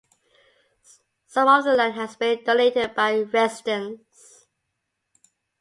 [1.27, 4.47] Some of the land has been donated by residents.